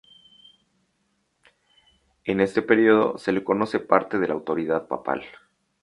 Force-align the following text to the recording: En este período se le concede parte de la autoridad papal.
En 2.23 2.39
este 2.39 2.63
período 2.63 3.19
se 3.19 3.31
le 3.31 3.43
concede 3.43 3.83
parte 3.83 4.17
de 4.17 4.27
la 4.29 4.33
autoridad 4.33 4.87
papal. 4.87 5.21